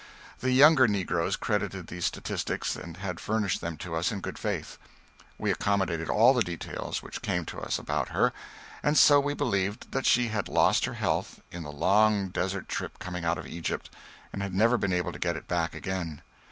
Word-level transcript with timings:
The 0.39 0.49
younger 0.49 0.87
negroes 0.87 1.35
credited 1.35 1.85
these 1.85 2.05
statistics, 2.05 2.75
and 2.75 2.97
had 2.97 3.19
furnished 3.19 3.61
them 3.61 3.77
to 3.77 3.93
us 3.95 4.11
in 4.11 4.19
good 4.19 4.39
faith. 4.39 4.79
We 5.37 5.51
accommodated 5.51 6.09
all 6.09 6.33
the 6.33 6.41
details 6.41 7.03
which 7.03 7.21
came 7.21 7.45
to 7.45 7.59
us 7.61 7.77
about 7.77 8.09
her; 8.09 8.33
and 8.81 8.97
so 8.97 9.19
we 9.19 9.35
believed 9.35 9.91
that 9.91 10.07
she 10.07 10.29
had 10.29 10.47
lost 10.47 10.85
her 10.85 10.95
health 10.95 11.39
in 11.51 11.61
the 11.61 11.71
long 11.71 12.29
desert 12.29 12.67
trip 12.67 12.97
coming 12.97 13.23
out 13.25 13.37
of 13.37 13.45
Egypt, 13.45 13.91
and 14.33 14.41
had 14.41 14.55
never 14.55 14.75
been 14.75 14.91
able 14.91 15.11
to 15.11 15.19
get 15.19 15.35
it 15.37 15.47
back 15.47 15.75
again. 15.75 16.23